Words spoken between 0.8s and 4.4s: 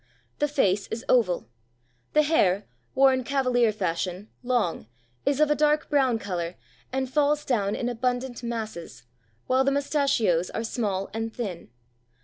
is oval, the hair, worn Cavalier fashion,